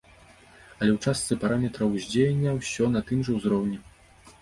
[0.79, 3.77] Але ў частцы параметраў уздзеяння ўсё на тым жа ўзроўні.